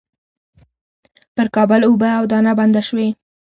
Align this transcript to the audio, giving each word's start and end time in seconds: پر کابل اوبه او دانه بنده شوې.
پر 1.35 1.47
کابل 1.55 1.81
اوبه 1.87 2.09
او 2.19 2.23
دانه 2.31 2.53
بنده 2.59 2.81
شوې. 2.87 3.07